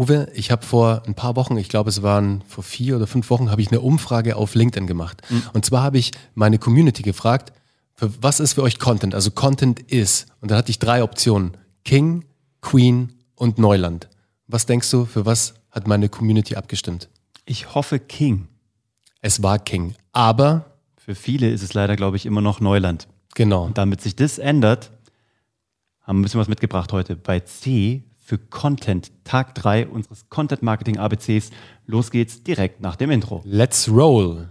Uwe, 0.00 0.28
ich 0.32 0.50
habe 0.50 0.64
vor 0.64 1.02
ein 1.06 1.14
paar 1.14 1.36
Wochen, 1.36 1.58
ich 1.58 1.68
glaube 1.68 1.90
es 1.90 2.02
waren 2.02 2.42
vor 2.48 2.64
vier 2.64 2.96
oder 2.96 3.06
fünf 3.06 3.28
Wochen, 3.28 3.50
habe 3.50 3.60
ich 3.60 3.68
eine 3.68 3.82
Umfrage 3.82 4.34
auf 4.34 4.54
LinkedIn 4.54 4.86
gemacht. 4.86 5.20
Mhm. 5.28 5.42
Und 5.52 5.66
zwar 5.66 5.82
habe 5.82 5.98
ich 5.98 6.12
meine 6.34 6.58
Community 6.58 7.02
gefragt, 7.02 7.52
für, 7.92 8.10
was 8.22 8.40
ist 8.40 8.54
für 8.54 8.62
euch 8.62 8.78
Content? 8.78 9.14
Also 9.14 9.30
Content 9.30 9.78
ist. 9.78 10.28
Und 10.40 10.50
dann 10.50 10.56
hatte 10.56 10.70
ich 10.70 10.78
drei 10.78 11.02
Optionen. 11.02 11.54
King, 11.84 12.24
Queen 12.62 13.12
und 13.34 13.58
Neuland. 13.58 14.08
Was 14.46 14.64
denkst 14.64 14.90
du, 14.90 15.04
für 15.04 15.26
was 15.26 15.52
hat 15.70 15.86
meine 15.86 16.08
Community 16.08 16.56
abgestimmt? 16.56 17.10
Ich 17.44 17.74
hoffe 17.74 17.98
King. 17.98 18.48
Es 19.20 19.42
war 19.42 19.58
King. 19.58 19.96
Aber. 20.12 20.78
Für 20.96 21.14
viele 21.14 21.50
ist 21.50 21.62
es 21.62 21.74
leider, 21.74 21.96
glaube 21.96 22.16
ich, 22.16 22.24
immer 22.24 22.40
noch 22.40 22.60
Neuland. 22.60 23.06
Genau. 23.34 23.64
Und 23.66 23.76
damit 23.76 24.00
sich 24.00 24.16
das 24.16 24.38
ändert, 24.38 24.92
haben 26.00 26.16
wir 26.16 26.20
ein 26.20 26.22
bisschen 26.22 26.40
was 26.40 26.48
mitgebracht 26.48 26.90
heute. 26.94 27.16
Bei 27.16 27.40
C 27.40 28.04
für 28.30 28.38
Content, 28.38 29.10
Tag 29.24 29.56
3 29.56 29.88
unseres 29.88 30.28
Content 30.28 30.62
Marketing 30.62 30.98
ABCs. 30.98 31.50
Los 31.86 32.12
geht's 32.12 32.44
direkt 32.44 32.80
nach 32.80 32.94
dem 32.94 33.10
Intro. 33.10 33.42
Let's 33.44 33.88
roll. 33.88 34.50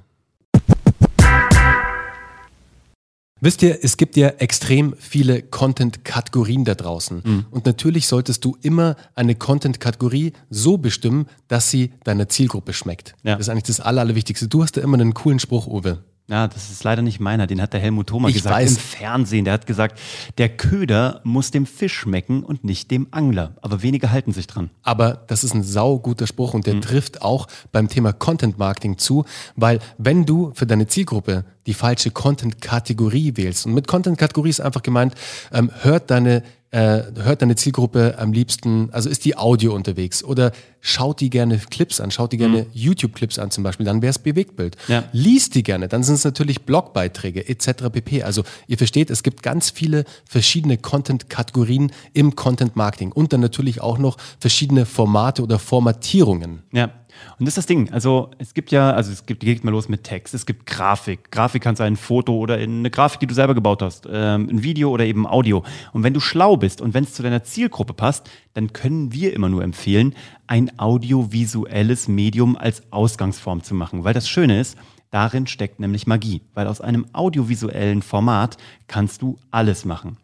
Wisst 3.39 3.61
ihr, 3.63 3.79
es 3.81 3.95
gibt 3.95 4.17
ja 4.17 4.27
extrem 4.27 4.95
viele 4.99 5.41
Content-Kategorien 5.41 6.65
da 6.65 6.75
draußen. 6.75 7.21
Mhm. 7.23 7.45
Und 7.51 7.65
natürlich 7.65 8.07
solltest 8.07 8.43
du 8.43 8.57
immer 8.61 8.97
eine 9.15 9.35
Content-Kategorie 9.35 10.33
so 10.49 10.77
bestimmen, 10.77 11.27
dass 11.47 11.71
sie 11.71 11.93
deiner 12.03 12.27
Zielgruppe 12.27 12.73
schmeckt. 12.73 13.15
Ja. 13.23 13.37
Das 13.37 13.47
ist 13.47 13.49
eigentlich 13.49 13.63
das 13.63 13.79
Aller, 13.79 14.01
Allerwichtigste. 14.01 14.49
Du 14.49 14.61
hast 14.61 14.75
ja 14.75 14.83
immer 14.83 14.99
einen 14.99 15.13
coolen 15.13 15.39
Spruch, 15.39 15.67
Uwe. 15.67 16.03
Ja, 16.29 16.47
das 16.47 16.69
ist 16.69 16.83
leider 16.83 17.01
nicht 17.01 17.19
meiner. 17.19 17.47
Den 17.47 17.59
hat 17.59 17.73
der 17.73 17.79
Helmut 17.79 18.07
Thoma 18.07 18.27
ich 18.29 18.35
gesagt 18.35 18.55
weiß. 18.55 18.71
im 18.73 18.77
Fernsehen. 18.77 19.45
Der 19.45 19.53
hat 19.55 19.65
gesagt, 19.65 19.99
der 20.37 20.49
Köder 20.49 21.21
muss 21.23 21.49
dem 21.49 21.65
Fisch 21.65 21.95
schmecken 21.95 22.43
und 22.43 22.63
nicht 22.63 22.91
dem 22.91 23.07
Angler. 23.09 23.55
Aber 23.63 23.81
wenige 23.81 24.11
halten 24.11 24.31
sich 24.31 24.45
dran. 24.45 24.69
Aber 24.83 25.23
das 25.25 25.43
ist 25.43 25.55
ein 25.55 25.63
sauguter 25.63 26.27
Spruch 26.27 26.53
und 26.53 26.67
der 26.67 26.75
mhm. 26.75 26.81
trifft 26.81 27.23
auch 27.23 27.47
beim 27.71 27.89
Thema 27.89 28.13
Content 28.13 28.59
Marketing 28.59 28.99
zu, 28.99 29.25
weil 29.55 29.79
wenn 29.97 30.27
du 30.27 30.51
für 30.53 30.67
deine 30.67 30.85
Zielgruppe 30.85 31.45
die 31.65 31.73
falsche 31.73 32.11
Content-Kategorie 32.11 33.35
wählst, 33.35 33.65
und 33.65 33.73
mit 33.73 33.87
Content-Kategorie 33.87 34.49
ist 34.49 34.61
einfach 34.61 34.83
gemeint, 34.83 35.15
ähm, 35.51 35.71
hört 35.81 36.11
deine 36.11 36.43
äh, 36.71 37.01
hört 37.15 37.41
deine 37.41 37.55
Zielgruppe 37.55 38.15
am 38.19 38.31
liebsten, 38.31 38.89
also 38.91 39.09
ist 39.09 39.25
die 39.25 39.35
Audio 39.35 39.73
unterwegs 39.73 40.23
oder 40.23 40.51
schaut 40.81 41.19
die 41.19 41.29
gerne 41.29 41.57
Clips 41.57 41.99
an, 41.99 42.11
schaut 42.11 42.31
die 42.31 42.37
gerne 42.37 42.63
mhm. 42.63 42.67
YouTube-Clips 42.73 43.39
an 43.39 43.49
zum 43.49 43.63
Beispiel, 43.63 43.85
dann 43.85 44.01
wäre 44.01 44.11
es 44.11 44.19
Bewegtbild. 44.19 44.77
Ja. 44.87 45.03
Liest 45.11 45.55
die 45.55 45.63
gerne, 45.63 45.87
dann 45.87 46.03
sind 46.03 46.15
es 46.15 46.23
natürlich 46.23 46.65
Blogbeiträge 46.65 47.47
etc. 47.47 47.89
pp. 47.91 48.23
Also 48.23 48.43
ihr 48.67 48.77
versteht, 48.77 49.09
es 49.09 49.23
gibt 49.23 49.41
ganz 49.41 49.71
viele 49.71 50.05
verschiedene 50.25 50.77
Content-Kategorien 50.77 51.91
im 52.13 52.35
Content-Marketing 52.35 53.11
und 53.11 53.33
dann 53.33 53.41
natürlich 53.41 53.81
auch 53.81 53.97
noch 53.97 54.17
verschiedene 54.39 54.85
Formate 54.85 55.41
oder 55.41 55.57
Formatierungen. 55.57 56.61
Ja. 56.71 56.91
Und 57.37 57.45
das 57.45 57.49
ist 57.49 57.57
das 57.57 57.65
Ding. 57.65 57.91
Also 57.91 58.31
es 58.37 58.53
gibt 58.53 58.71
ja, 58.71 58.91
also 58.91 59.11
es 59.11 59.25
gibt, 59.25 59.41
geht 59.41 59.63
mal 59.63 59.71
los 59.71 59.89
mit 59.89 60.03
Text, 60.03 60.33
es 60.33 60.45
gibt 60.45 60.65
Grafik. 60.65 61.31
Grafik 61.31 61.61
kann 61.61 61.75
sein 61.75 61.93
ein 61.93 61.95
Foto 61.95 62.37
oder 62.37 62.55
eine 62.55 62.89
Grafik, 62.89 63.19
die 63.19 63.27
du 63.27 63.33
selber 63.33 63.55
gebaut 63.55 63.81
hast, 63.81 64.07
ähm, 64.11 64.47
ein 64.49 64.63
Video 64.63 64.91
oder 64.91 65.05
eben 65.05 65.25
Audio. 65.25 65.63
Und 65.93 66.03
wenn 66.03 66.13
du 66.13 66.19
schlau 66.19 66.57
bist 66.57 66.81
und 66.81 66.93
wenn 66.93 67.03
es 67.03 67.13
zu 67.13 67.23
deiner 67.23 67.43
Zielgruppe 67.43 67.93
passt, 67.93 68.29
dann 68.53 68.73
können 68.73 69.11
wir 69.11 69.33
immer 69.33 69.49
nur 69.49 69.63
empfehlen, 69.63 70.13
ein 70.47 70.77
audiovisuelles 70.79 72.07
Medium 72.07 72.57
als 72.57 72.83
Ausgangsform 72.91 73.63
zu 73.63 73.73
machen. 73.75 74.03
Weil 74.03 74.13
das 74.13 74.29
Schöne 74.29 74.59
ist, 74.59 74.77
darin 75.11 75.47
steckt 75.47 75.79
nämlich 75.79 76.07
Magie. 76.07 76.41
Weil 76.53 76.67
aus 76.67 76.81
einem 76.81 77.07
audiovisuellen 77.13 78.01
Format 78.01 78.57
kannst 78.87 79.21
du 79.21 79.37
alles 79.51 79.85
machen. 79.85 80.17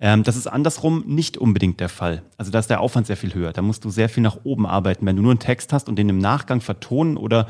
Ähm, 0.00 0.22
das 0.22 0.36
ist 0.36 0.46
andersrum 0.46 1.04
nicht 1.06 1.36
unbedingt 1.36 1.78
der 1.78 1.90
Fall. 1.90 2.22
Also 2.38 2.50
da 2.50 2.58
ist 2.58 2.70
der 2.70 2.80
Aufwand 2.80 3.06
sehr 3.06 3.16
viel 3.16 3.34
höher. 3.34 3.52
Da 3.52 3.62
musst 3.62 3.84
du 3.84 3.90
sehr 3.90 4.08
viel 4.08 4.22
nach 4.22 4.38
oben 4.44 4.66
arbeiten. 4.66 5.04
Wenn 5.06 5.16
du 5.16 5.22
nur 5.22 5.32
einen 5.32 5.40
Text 5.40 5.72
hast 5.72 5.88
und 5.88 5.96
den 5.96 6.08
im 6.08 6.18
Nachgang 6.18 6.60
vertonen 6.60 7.16
oder 7.16 7.46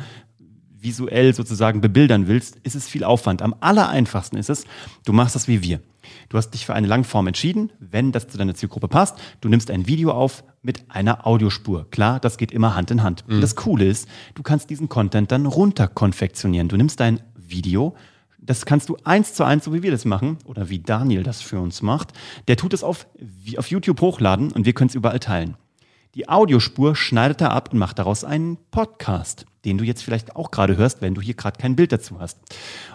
visuell 0.82 1.34
sozusagen 1.34 1.80
bebildern 1.80 2.26
willst, 2.26 2.56
ist 2.62 2.74
es 2.74 2.88
viel 2.88 3.04
Aufwand. 3.04 3.42
Am 3.42 3.54
allereinfachsten 3.60 4.38
ist 4.38 4.50
es, 4.50 4.64
du 5.04 5.12
machst 5.12 5.34
das 5.34 5.46
wie 5.46 5.62
wir. 5.62 5.80
Du 6.28 6.38
hast 6.38 6.50
dich 6.50 6.64
für 6.64 6.74
eine 6.74 6.86
Langform 6.86 7.26
entschieden, 7.26 7.70
wenn 7.78 8.12
das 8.12 8.28
zu 8.28 8.38
deiner 8.38 8.54
Zielgruppe 8.54 8.88
passt. 8.88 9.18
Du 9.40 9.48
nimmst 9.48 9.70
ein 9.70 9.86
Video 9.86 10.12
auf 10.12 10.42
mit 10.62 10.90
einer 10.90 11.26
Audiospur. 11.26 11.86
Klar, 11.90 12.18
das 12.18 12.38
geht 12.38 12.52
immer 12.52 12.74
Hand 12.74 12.90
in 12.90 13.02
Hand. 13.02 13.24
Mhm. 13.28 13.40
Das 13.42 13.54
Coole 13.54 13.84
ist, 13.84 14.08
du 14.34 14.42
kannst 14.42 14.70
diesen 14.70 14.88
Content 14.88 15.30
dann 15.30 15.46
runterkonfektionieren. 15.46 16.68
Du 16.68 16.76
nimmst 16.76 16.98
dein 16.98 17.20
Video, 17.36 17.94
das 18.50 18.66
kannst 18.66 18.88
du 18.88 18.96
eins 19.04 19.32
zu 19.32 19.44
eins, 19.44 19.64
so 19.64 19.72
wie 19.72 19.84
wir 19.84 19.92
das 19.92 20.04
machen, 20.04 20.36
oder 20.44 20.68
wie 20.68 20.80
Daniel 20.80 21.22
das 21.22 21.40
für 21.40 21.60
uns 21.60 21.82
macht. 21.82 22.12
Der 22.48 22.56
tut 22.56 22.74
es 22.74 22.82
auf, 22.82 23.06
auf 23.56 23.70
YouTube 23.70 24.00
hochladen 24.00 24.50
und 24.50 24.66
wir 24.66 24.72
können 24.72 24.88
es 24.88 24.96
überall 24.96 25.20
teilen. 25.20 25.56
Die 26.16 26.28
Audiospur 26.28 26.96
schneidet 26.96 27.42
er 27.42 27.52
ab 27.52 27.68
und 27.72 27.78
macht 27.78 28.00
daraus 28.00 28.24
einen 28.24 28.58
Podcast, 28.72 29.46
den 29.64 29.78
du 29.78 29.84
jetzt 29.84 30.02
vielleicht 30.02 30.34
auch 30.34 30.50
gerade 30.50 30.76
hörst, 30.76 31.00
wenn 31.00 31.14
du 31.14 31.20
hier 31.20 31.34
gerade 31.34 31.60
kein 31.60 31.76
Bild 31.76 31.92
dazu 31.92 32.18
hast. 32.18 32.40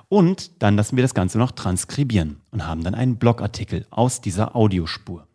Und 0.10 0.62
dann 0.62 0.76
lassen 0.76 0.98
wir 0.98 1.04
das 1.06 1.14
Ganze 1.14 1.38
noch 1.38 1.54
transkribieren 1.54 2.42
und 2.52 2.68
haben 2.68 2.84
dann 2.84 2.94
einen 2.94 3.16
Blogartikel 3.16 3.88
aus 3.92 4.20
dieser 4.20 4.58
Audiospur. 4.58 5.26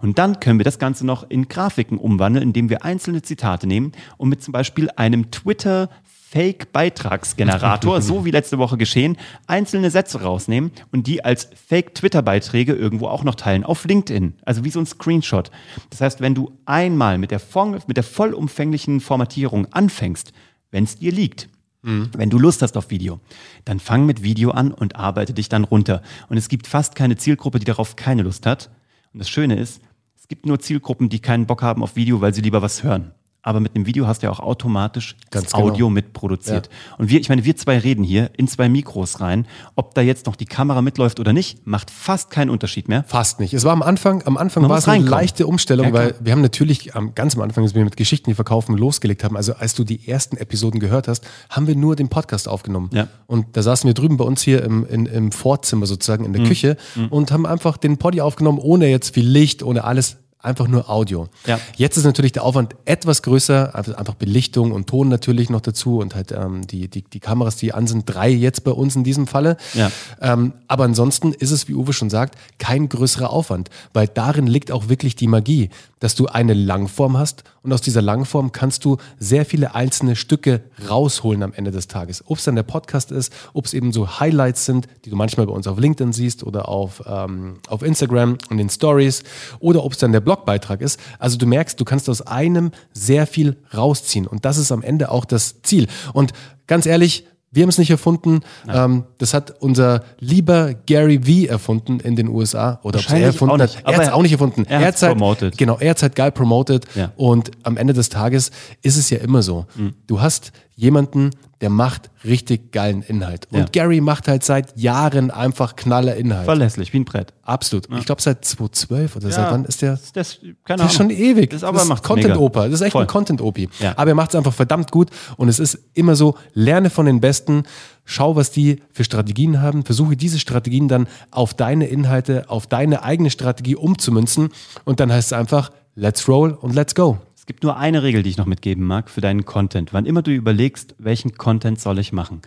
Und 0.00 0.18
dann 0.18 0.40
können 0.40 0.58
wir 0.58 0.64
das 0.64 0.78
Ganze 0.78 1.06
noch 1.06 1.30
in 1.30 1.48
Grafiken 1.48 1.96
umwandeln, 1.96 2.42
indem 2.42 2.68
wir 2.68 2.84
einzelne 2.84 3.22
Zitate 3.22 3.66
nehmen 3.66 3.92
und 4.18 4.28
mit 4.28 4.42
zum 4.42 4.52
Beispiel 4.52 4.90
einem 4.90 5.30
Twitter 5.30 5.88
Fake-Beitragsgenerator, 6.30 8.00
so 8.02 8.24
wie 8.24 8.30
letzte 8.30 8.58
Woche 8.58 8.76
geschehen, 8.76 9.16
einzelne 9.48 9.90
Sätze 9.90 10.22
rausnehmen 10.22 10.70
und 10.92 11.08
die 11.08 11.24
als 11.24 11.48
Fake-Twitter-Beiträge 11.68 12.72
irgendwo 12.72 13.08
auch 13.08 13.24
noch 13.24 13.34
teilen 13.34 13.64
auf 13.64 13.84
LinkedIn. 13.84 14.34
Also 14.44 14.64
wie 14.64 14.70
so 14.70 14.78
ein 14.78 14.86
Screenshot. 14.86 15.50
Das 15.90 16.00
heißt, 16.00 16.20
wenn 16.20 16.36
du 16.36 16.52
einmal 16.66 17.18
mit 17.18 17.32
der, 17.32 17.40
mit 17.88 17.96
der 17.96 18.04
vollumfänglichen 18.04 19.00
Formatierung 19.00 19.66
anfängst, 19.72 20.32
wenn 20.70 20.84
es 20.84 20.98
dir 20.98 21.12
liegt, 21.12 21.48
Mhm. 21.82 22.10
Wenn 22.14 22.28
du 22.28 22.38
Lust 22.38 22.60
hast 22.60 22.76
auf 22.76 22.90
Video, 22.90 23.20
dann 23.64 23.80
fang 23.80 24.04
mit 24.04 24.22
Video 24.22 24.50
an 24.50 24.70
und 24.70 24.96
arbeite 24.96 25.32
dich 25.32 25.48
dann 25.48 25.64
runter. 25.64 26.02
Und 26.28 26.36
es 26.36 26.50
gibt 26.50 26.66
fast 26.66 26.94
keine 26.94 27.16
Zielgruppe, 27.16 27.58
die 27.58 27.64
darauf 27.64 27.96
keine 27.96 28.20
Lust 28.20 28.44
hat. 28.44 28.68
Und 29.14 29.18
das 29.18 29.30
Schöne 29.30 29.56
ist, 29.56 29.80
es 30.14 30.28
gibt 30.28 30.44
nur 30.44 30.60
Zielgruppen, 30.60 31.08
die 31.08 31.20
keinen 31.20 31.46
Bock 31.46 31.62
haben 31.62 31.82
auf 31.82 31.96
Video, 31.96 32.20
weil 32.20 32.34
sie 32.34 32.42
lieber 32.42 32.60
was 32.60 32.82
hören 32.82 33.14
aber 33.42 33.60
mit 33.60 33.74
dem 33.74 33.86
Video 33.86 34.06
hast 34.06 34.22
du 34.22 34.26
ja 34.26 34.32
auch 34.32 34.40
automatisch 34.40 35.16
Ganz 35.30 35.46
das 35.46 35.54
Audio 35.54 35.86
genau. 35.86 35.90
mitproduziert. 35.90 36.68
Ja. 36.68 36.96
Und 36.98 37.10
wir, 37.10 37.20
ich 37.20 37.28
meine, 37.28 37.44
wir 37.44 37.56
zwei 37.56 37.78
reden 37.78 38.04
hier 38.04 38.30
in 38.36 38.48
zwei 38.48 38.68
Mikros 38.68 39.20
rein. 39.20 39.46
Ob 39.76 39.94
da 39.94 40.02
jetzt 40.02 40.26
noch 40.26 40.36
die 40.36 40.44
Kamera 40.44 40.82
mitläuft 40.82 41.20
oder 41.20 41.32
nicht, 41.32 41.66
macht 41.66 41.90
fast 41.90 42.30
keinen 42.30 42.50
Unterschied 42.50 42.88
mehr. 42.88 43.04
Fast 43.04 43.40
nicht. 43.40 43.54
Es 43.54 43.64
war 43.64 43.72
am 43.72 43.82
Anfang, 43.82 44.22
am 44.26 44.36
Anfang 44.36 44.68
war 44.68 44.78
es 44.78 44.88
eine 44.88 45.04
leichte 45.04 45.46
Umstellung, 45.46 45.86
ja, 45.86 45.92
weil 45.92 46.14
wir 46.20 46.32
haben 46.32 46.42
natürlich 46.42 46.92
ganz 47.14 47.34
am 47.34 47.42
Anfang, 47.42 47.64
als 47.64 47.74
wir 47.74 47.84
mit 47.84 47.96
Geschichten, 47.96 48.30
die 48.30 48.34
verkaufen, 48.34 48.76
losgelegt 48.76 49.24
haben, 49.24 49.36
also 49.36 49.54
als 49.54 49.74
du 49.74 49.84
die 49.84 50.06
ersten 50.08 50.36
Episoden 50.36 50.80
gehört 50.80 51.08
hast, 51.08 51.26
haben 51.48 51.66
wir 51.66 51.76
nur 51.76 51.96
den 51.96 52.08
Podcast 52.08 52.48
aufgenommen. 52.48 52.90
Ja. 52.92 53.08
Und 53.26 53.56
da 53.56 53.62
saßen 53.62 53.86
wir 53.88 53.94
drüben 53.94 54.16
bei 54.16 54.24
uns 54.24 54.42
hier 54.42 54.62
im, 54.62 54.86
in, 54.86 55.06
im 55.06 55.32
Vorzimmer 55.32 55.86
sozusagen 55.86 56.24
in 56.24 56.32
der 56.32 56.42
mhm. 56.42 56.46
Küche 56.46 56.76
mhm. 56.94 57.08
und 57.08 57.32
haben 57.32 57.46
einfach 57.46 57.76
den 57.76 57.96
Poddy 57.96 58.20
aufgenommen, 58.20 58.58
ohne 58.58 58.88
jetzt 58.88 59.14
viel 59.14 59.26
Licht, 59.26 59.62
ohne 59.62 59.84
alles 59.84 60.18
einfach 60.42 60.68
nur 60.68 60.88
Audio. 60.88 61.28
Ja. 61.46 61.60
Jetzt 61.76 61.96
ist 61.96 62.04
natürlich 62.04 62.32
der 62.32 62.44
Aufwand 62.44 62.74
etwas 62.84 63.22
größer, 63.22 63.74
einfach 63.74 64.14
Belichtung 64.14 64.72
und 64.72 64.86
Ton 64.86 65.08
natürlich 65.08 65.50
noch 65.50 65.60
dazu 65.60 65.98
und 65.98 66.14
halt 66.14 66.32
ähm, 66.32 66.66
die, 66.66 66.88
die, 66.88 67.02
die 67.02 67.20
Kameras, 67.20 67.56
die 67.56 67.72
an 67.72 67.86
sind, 67.86 68.04
drei 68.06 68.30
jetzt 68.30 68.64
bei 68.64 68.70
uns 68.70 68.96
in 68.96 69.04
diesem 69.04 69.26
Falle. 69.26 69.56
Ja. 69.74 69.90
Ähm, 70.20 70.54
aber 70.68 70.84
ansonsten 70.84 71.32
ist 71.32 71.50
es, 71.50 71.68
wie 71.68 71.74
Uwe 71.74 71.92
schon 71.92 72.10
sagt, 72.10 72.36
kein 72.58 72.88
größerer 72.88 73.30
Aufwand, 73.30 73.70
weil 73.92 74.08
darin 74.08 74.46
liegt 74.46 74.72
auch 74.72 74.88
wirklich 74.88 75.16
die 75.16 75.26
Magie, 75.26 75.70
dass 75.98 76.14
du 76.14 76.26
eine 76.26 76.54
Langform 76.54 77.18
hast 77.18 77.44
und 77.62 77.72
aus 77.72 77.82
dieser 77.82 78.00
Langform 78.00 78.52
kannst 78.52 78.84
du 78.86 78.96
sehr 79.18 79.44
viele 79.44 79.74
einzelne 79.74 80.16
Stücke 80.16 80.62
rausholen 80.88 81.42
am 81.42 81.52
Ende 81.52 81.70
des 81.70 81.88
Tages. 81.88 82.24
Ob 82.26 82.38
es 82.38 82.44
dann 82.44 82.56
der 82.56 82.62
Podcast 82.62 83.12
ist, 83.12 83.32
ob 83.52 83.66
es 83.66 83.74
eben 83.74 83.92
so 83.92 84.18
Highlights 84.18 84.64
sind, 84.64 84.88
die 85.04 85.10
du 85.10 85.16
manchmal 85.16 85.46
bei 85.46 85.52
uns 85.52 85.66
auf 85.66 85.78
LinkedIn 85.78 86.12
siehst 86.12 86.42
oder 86.42 86.68
auf, 86.68 87.02
ähm, 87.06 87.58
auf 87.68 87.82
Instagram 87.82 88.38
und 88.48 88.56
den 88.56 88.70
Stories 88.70 89.22
oder 89.58 89.84
ob 89.84 89.92
es 89.92 89.98
dann 89.98 90.12
der 90.12 90.20
Blogbeitrag 90.30 90.80
ist. 90.80 91.00
Also 91.18 91.38
du 91.38 91.46
merkst, 91.46 91.80
du 91.80 91.84
kannst 91.84 92.08
aus 92.08 92.22
einem 92.22 92.70
sehr 92.92 93.26
viel 93.26 93.56
rausziehen 93.74 94.26
und 94.26 94.44
das 94.44 94.58
ist 94.58 94.70
am 94.70 94.82
Ende 94.82 95.10
auch 95.10 95.24
das 95.24 95.62
Ziel. 95.62 95.88
Und 96.12 96.32
ganz 96.66 96.86
ehrlich, 96.86 97.24
wir 97.52 97.64
haben 97.64 97.70
es 97.70 97.78
nicht 97.78 97.90
erfunden. 97.90 98.42
Ähm, 98.68 99.04
das 99.18 99.34
hat 99.34 99.60
unser 99.60 100.04
lieber 100.20 100.72
Gary 100.86 101.26
Vee 101.26 101.46
erfunden 101.46 101.98
in 101.98 102.14
den 102.14 102.28
USA. 102.28 102.78
Oder 102.84 103.00
ob 103.00 103.10
er 103.10 103.18
erfunden 103.18 103.60
hat. 103.60 103.82
Er 103.84 103.96
hat 103.96 104.02
es 104.04 104.12
auch 104.12 104.22
nicht 104.22 104.30
erfunden. 104.30 104.66
Er, 104.66 104.80
hat 104.80 104.94
es 104.94 105.02
halt, 105.02 105.18
promoted. 105.18 105.58
Genau, 105.58 105.76
er 105.78 105.90
hat 105.90 105.96
es 105.96 106.02
halt 106.04 106.14
geil 106.14 106.30
promoted. 106.30 106.86
Ja. 106.94 107.10
Und 107.16 107.50
am 107.64 107.76
Ende 107.76 107.92
des 107.92 108.08
Tages 108.08 108.52
ist 108.82 108.96
es 108.96 109.10
ja 109.10 109.18
immer 109.18 109.42
so. 109.42 109.66
Mhm. 109.74 109.94
Du 110.06 110.20
hast 110.20 110.52
jemanden, 110.80 111.30
der 111.60 111.68
macht 111.68 112.10
richtig 112.24 112.72
geilen 112.72 113.02
Inhalt. 113.02 113.46
Und 113.50 113.58
ja. 113.58 113.66
Gary 113.70 114.00
macht 114.00 114.28
halt 114.28 114.42
seit 114.42 114.78
Jahren 114.78 115.30
einfach 115.30 115.76
knaller 115.76 116.16
Inhalt. 116.16 116.46
Verlässlich, 116.46 116.94
wie 116.94 117.00
ein 117.00 117.04
Brett. 117.04 117.34
Absolut. 117.42 117.88
Ja. 117.90 117.98
Ich 117.98 118.06
glaube 118.06 118.22
seit 118.22 118.46
2012 118.46 119.16
oder 119.16 119.28
ja. 119.28 119.34
seit 119.34 119.52
wann 119.52 119.64
ist 119.66 119.82
der? 119.82 119.92
Das, 119.92 120.12
das, 120.12 120.38
keine 120.64 120.82
das 120.82 120.92
ist 120.92 120.96
schon 120.96 121.10
ewig. 121.10 121.50
Das, 121.50 121.58
ist 121.58 121.64
aber 121.64 121.80
das 121.80 121.88
ist 121.88 122.02
Content-Oper. 122.02 122.64
Das 122.64 122.80
ist 122.80 122.80
echt 122.80 122.92
Voll. 122.92 123.02
ein 123.02 123.08
Content-Opi. 123.08 123.68
Aber 123.94 124.10
er 124.10 124.14
macht 124.14 124.30
es 124.30 124.36
einfach 124.36 124.54
verdammt 124.54 124.90
gut. 124.90 125.10
Und 125.36 125.48
es 125.48 125.58
ist 125.58 125.78
immer 125.92 126.16
so, 126.16 126.34
lerne 126.54 126.88
von 126.88 127.04
den 127.04 127.20
Besten, 127.20 127.64
schau, 128.06 128.36
was 128.36 128.50
die 128.50 128.82
für 128.90 129.04
Strategien 129.04 129.60
haben, 129.60 129.84
versuche 129.84 130.16
diese 130.16 130.38
Strategien 130.38 130.88
dann 130.88 131.08
auf 131.30 131.52
deine 131.52 131.88
Inhalte, 131.88 132.48
auf 132.48 132.66
deine 132.66 133.02
eigene 133.02 133.28
Strategie 133.28 133.76
umzumünzen. 133.76 134.48
Und 134.84 134.98
dann 134.98 135.12
heißt 135.12 135.32
es 135.32 135.32
einfach, 135.34 135.72
let's 135.94 136.26
roll 136.26 136.56
und 136.58 136.74
let's 136.74 136.94
go 136.94 137.18
gibt 137.50 137.64
nur 137.64 137.76
eine 137.76 138.04
Regel, 138.04 138.22
die 138.22 138.30
ich 138.30 138.36
noch 138.36 138.46
mitgeben 138.46 138.86
mag 138.86 139.10
für 139.10 139.20
deinen 139.20 139.44
Content. 139.44 139.92
Wann 139.92 140.06
immer 140.06 140.22
du 140.22 140.30
überlegst, 140.30 140.94
welchen 140.98 141.34
Content 141.34 141.80
soll 141.80 141.98
ich 141.98 142.12
machen. 142.12 142.42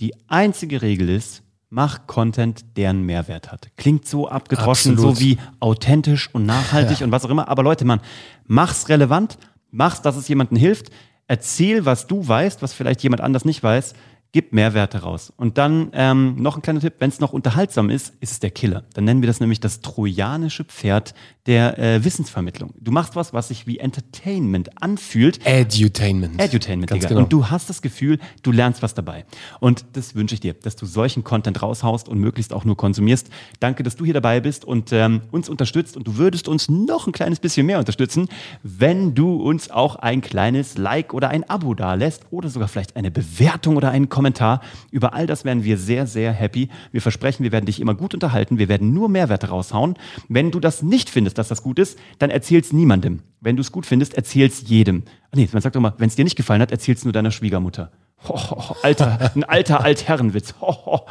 Die 0.00 0.12
einzige 0.28 0.82
Regel 0.82 1.08
ist, 1.08 1.42
mach 1.70 2.06
Content, 2.06 2.62
der 2.76 2.90
einen 2.90 3.06
Mehrwert 3.06 3.50
hat. 3.50 3.70
Klingt 3.78 4.06
so 4.06 4.28
abgedroschen, 4.28 4.92
Absolut. 4.92 5.16
so 5.16 5.22
wie 5.22 5.38
authentisch 5.60 6.28
und 6.34 6.44
nachhaltig 6.44 7.00
ja. 7.00 7.06
und 7.06 7.10
was 7.10 7.24
auch 7.24 7.30
immer. 7.30 7.48
Aber 7.48 7.62
Leute, 7.62 7.86
man, 7.86 8.02
mach's 8.44 8.90
relevant, 8.90 9.38
mach's, 9.70 10.02
dass 10.02 10.14
es 10.14 10.28
jemandem 10.28 10.58
hilft. 10.58 10.90
Erzähl, 11.26 11.86
was 11.86 12.06
du 12.06 12.28
weißt, 12.28 12.60
was 12.60 12.74
vielleicht 12.74 13.02
jemand 13.02 13.22
anders 13.22 13.46
nicht 13.46 13.62
weiß 13.62 13.94
gib 14.34 14.52
Mehrwerte 14.52 14.98
raus. 14.98 15.32
Und 15.36 15.58
dann 15.58 15.90
ähm, 15.92 16.34
noch 16.42 16.56
ein 16.56 16.62
kleiner 16.62 16.80
Tipp, 16.80 16.94
wenn 16.98 17.08
es 17.08 17.20
noch 17.20 17.32
unterhaltsam 17.32 17.88
ist, 17.88 18.14
ist 18.18 18.32
es 18.32 18.40
der 18.40 18.50
Killer. 18.50 18.82
Dann 18.94 19.04
nennen 19.04 19.22
wir 19.22 19.28
das 19.28 19.38
nämlich 19.38 19.60
das 19.60 19.80
trojanische 19.80 20.64
Pferd 20.64 21.14
der 21.46 21.78
äh, 21.78 22.04
Wissensvermittlung. 22.04 22.74
Du 22.80 22.90
machst 22.90 23.14
was, 23.14 23.32
was 23.32 23.48
sich 23.48 23.68
wie 23.68 23.78
Entertainment 23.78 24.82
anfühlt. 24.82 25.38
Edutainment. 25.46 26.40
Edutainment, 26.40 26.90
Ganz 26.90 27.02
Digga. 27.02 27.10
Genau. 27.10 27.20
Und 27.22 27.32
du 27.32 27.48
hast 27.48 27.70
das 27.70 27.80
Gefühl, 27.80 28.18
du 28.42 28.50
lernst 28.50 28.82
was 28.82 28.94
dabei. 28.94 29.24
Und 29.60 29.84
das 29.92 30.16
wünsche 30.16 30.34
ich 30.34 30.40
dir, 30.40 30.54
dass 30.54 30.74
du 30.74 30.84
solchen 30.84 31.22
Content 31.22 31.62
raushaust 31.62 32.08
und 32.08 32.18
möglichst 32.18 32.52
auch 32.52 32.64
nur 32.64 32.76
konsumierst. 32.76 33.28
Danke, 33.60 33.84
dass 33.84 33.94
du 33.94 34.04
hier 34.04 34.14
dabei 34.14 34.40
bist 34.40 34.64
und 34.64 34.92
ähm, 34.92 35.20
uns 35.30 35.48
unterstützt. 35.48 35.96
Und 35.96 36.08
du 36.08 36.16
würdest 36.16 36.48
uns 36.48 36.68
noch 36.68 37.06
ein 37.06 37.12
kleines 37.12 37.38
bisschen 37.38 37.66
mehr 37.66 37.78
unterstützen, 37.78 38.28
wenn 38.64 39.14
du 39.14 39.36
uns 39.36 39.70
auch 39.70 39.94
ein 39.94 40.22
kleines 40.22 40.76
Like 40.76 41.14
oder 41.14 41.28
ein 41.28 41.48
Abo 41.48 41.74
da 41.74 41.94
lässt 41.94 42.24
oder 42.32 42.48
sogar 42.48 42.66
vielleicht 42.66 42.96
eine 42.96 43.12
Bewertung 43.12 43.76
oder 43.76 43.92
einen 43.92 44.08
Kommentar 44.08 44.23
Kommentar. 44.24 44.62
Über 44.90 45.12
all 45.12 45.26
das 45.26 45.44
wären 45.44 45.64
wir 45.64 45.76
sehr, 45.76 46.06
sehr 46.06 46.32
happy. 46.32 46.70
Wir 46.92 47.02
versprechen, 47.02 47.42
wir 47.44 47.52
werden 47.52 47.66
dich 47.66 47.78
immer 47.78 47.94
gut 47.94 48.14
unterhalten. 48.14 48.56
Wir 48.56 48.70
werden 48.70 48.94
nur 48.94 49.10
Mehrwerte 49.10 49.48
raushauen. 49.50 49.96
Wenn 50.30 50.50
du 50.50 50.60
das 50.60 50.82
nicht 50.82 51.10
findest, 51.10 51.36
dass 51.36 51.48
das 51.48 51.62
gut 51.62 51.78
ist, 51.78 51.98
dann 52.18 52.30
erzähl's 52.30 52.72
niemandem. 52.72 53.20
Wenn 53.42 53.56
du 53.56 53.60
es 53.60 53.70
gut 53.70 53.84
findest, 53.84 54.14
erzähl's 54.14 54.64
jedem. 54.66 55.02
Ach 55.30 55.36
nee, 55.36 55.46
man 55.52 55.60
sagt 55.60 55.76
doch 55.76 55.80
mal, 55.82 55.92
wenn 55.98 56.08
es 56.08 56.16
dir 56.16 56.24
nicht 56.24 56.36
gefallen 56.36 56.62
hat, 56.62 56.72
erzähl's 56.72 57.04
nur 57.04 57.12
deiner 57.12 57.32
Schwiegermutter. 57.32 57.92
Ho, 58.28 58.74
alter, 58.82 59.32
ein 59.34 59.44
alter 59.44 59.84
Altherrenwitz. 59.84 60.54
Ho, 60.62 61.06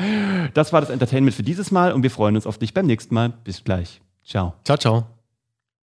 das 0.55 0.73
war 0.73 0.81
das 0.81 0.89
Entertainment 0.89 1.35
für 1.35 1.43
dieses 1.43 1.69
Mal 1.69 1.93
und 1.93 2.01
wir 2.01 2.09
freuen 2.09 2.35
uns 2.35 2.47
auf 2.47 2.57
dich 2.57 2.73
beim 2.73 2.87
nächsten 2.87 3.13
Mal. 3.13 3.33
Bis 3.43 3.63
gleich. 3.63 4.01
Ciao. 4.23 4.55
Ciao, 4.63 4.77
ciao. 4.77 5.22